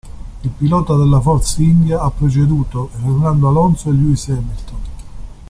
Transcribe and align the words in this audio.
Il 0.43 0.49
pilota 0.49 0.95
della 0.95 1.21
Force 1.21 1.61
India 1.61 2.01
ha 2.01 2.09
preceduto 2.09 2.87
Fernando 2.87 3.49
Alonso 3.49 3.89
e 3.89 3.93
Lewis 3.93 4.29
Hamilton. 4.29 4.79